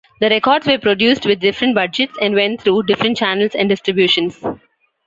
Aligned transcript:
The 0.19 0.29
records 0.29 0.65
were 0.65 0.79
produced 0.79 1.27
with 1.27 1.41
different 1.41 1.75
budgets 1.75 2.17
and 2.19 2.33
went 2.33 2.63
through 2.63 2.87
different 2.87 3.17
channels 3.17 3.53
and 3.53 3.69
distributions. 3.69 4.43